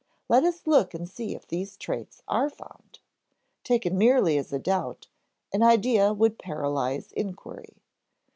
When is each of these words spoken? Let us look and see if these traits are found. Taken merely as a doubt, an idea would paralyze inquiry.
Let 0.27 0.43
us 0.43 0.65
look 0.65 0.95
and 0.95 1.07
see 1.07 1.35
if 1.35 1.45
these 1.47 1.77
traits 1.77 2.23
are 2.27 2.49
found. 2.49 2.97
Taken 3.63 3.99
merely 3.99 4.35
as 4.39 4.51
a 4.51 4.57
doubt, 4.57 5.05
an 5.53 5.61
idea 5.61 6.11
would 6.11 6.39
paralyze 6.39 7.11
inquiry. 7.11 7.75